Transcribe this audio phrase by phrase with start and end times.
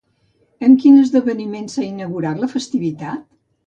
[0.67, 3.27] Amb quin esdeveniment s'ha inaugurat la festivitat?